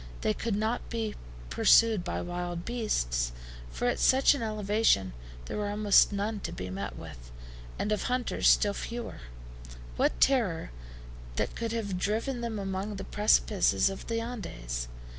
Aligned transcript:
They 0.21 0.33
could 0.33 0.55
not 0.55 0.89
be 0.89 1.13
pursued 1.51 2.03
by 2.03 2.21
wild 2.21 2.65
beasts, 2.65 3.31
for 3.69 3.87
at 3.87 3.99
such 3.99 4.33
an 4.33 4.41
elevation 4.41 5.13
there 5.45 5.57
were 5.57 5.69
almost 5.69 6.11
none 6.11 6.39
to 6.39 6.51
be 6.51 6.71
met 6.71 6.95
with, 6.97 7.31
and 7.77 7.91
of 7.91 8.05
hunters 8.09 8.47
still 8.49 8.73
fewer. 8.73 9.19
What 9.97 10.19
terror 10.19 10.71
then 11.35 11.49
could 11.53 11.71
have 11.73 11.99
driven 11.99 12.41
them 12.41 12.57
among 12.57 12.95
the 12.95 13.03
precipices 13.03 13.91
of 13.91 14.07
the 14.07 14.19
Andes? 14.19 14.87